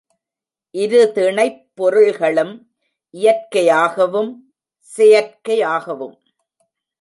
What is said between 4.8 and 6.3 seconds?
செயற்கையாகவும்